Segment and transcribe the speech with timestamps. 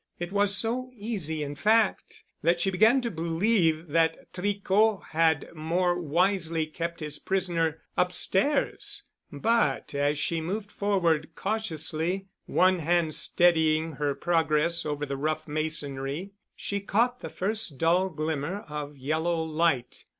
[0.17, 6.01] It was so easy in fact that she began to believe that Tricot had more
[6.01, 14.15] wisely kept his prisoner upstairs, but as she moved forward cautiously, one hand steadying her
[14.15, 20.05] progress over the rough masonry, she caught the first dull glimmer of yellow light.